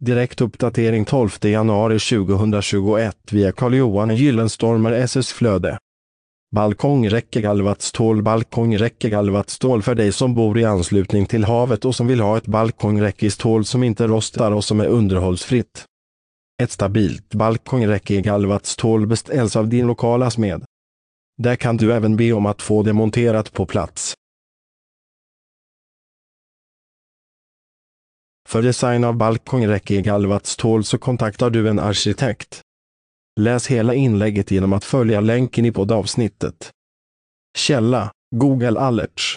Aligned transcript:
Direkt 0.00 0.40
uppdatering 0.40 1.04
12 1.04 1.30
januari 1.42 1.98
2021 1.98 3.16
via 3.30 3.52
Carl-Johan 3.52 4.16
Gyllenstormer 4.16 4.92
SS 4.92 5.32
Flöde. 5.32 5.78
Balkongräckegalvat 6.54 7.82
stål 7.82 8.22
Balkongräckegalvat 8.22 9.50
stål 9.50 9.82
för 9.82 9.94
dig 9.94 10.12
som 10.12 10.34
bor 10.34 10.58
i 10.58 10.64
anslutning 10.64 11.26
till 11.26 11.44
havet 11.44 11.84
och 11.84 11.94
som 11.94 12.06
vill 12.06 12.20
ha 12.20 12.36
ett 12.36 12.46
balkongräcke 12.46 13.26
i 13.26 13.30
stål 13.30 13.64
som 13.64 13.82
inte 13.82 14.06
rostar 14.06 14.52
och 14.52 14.64
som 14.64 14.80
är 14.80 14.86
underhållsfritt. 14.86 15.84
Ett 16.62 16.70
stabilt 16.70 17.34
balkongräcke 17.34 18.14
i 18.14 18.20
galvat 18.20 18.66
stål 18.66 19.06
beställs 19.06 19.56
av 19.56 19.68
din 19.68 19.86
lokala 19.86 20.30
smed. 20.30 20.64
Där 21.38 21.56
kan 21.56 21.76
du 21.76 21.92
även 21.92 22.16
be 22.16 22.32
om 22.32 22.46
att 22.46 22.62
få 22.62 22.82
det 22.82 22.92
monterat 22.92 23.52
på 23.52 23.66
plats. 23.66 24.07
För 28.48 28.62
design 28.62 29.04
av 29.04 29.16
balkongräcke 29.16 29.94
i 29.94 30.02
galvat 30.02 30.46
stål 30.46 30.84
så 30.84 30.98
kontaktar 30.98 31.50
du 31.50 31.68
en 31.68 31.78
arkitekt. 31.78 32.60
Läs 33.40 33.66
hela 33.66 33.94
inlägget 33.94 34.50
genom 34.50 34.72
att 34.72 34.84
följa 34.84 35.20
länken 35.20 35.64
i 35.64 35.72
poddavsnittet. 35.72 36.70
Källa 37.58 38.10
Google 38.36 38.80
Alerts 38.80 39.36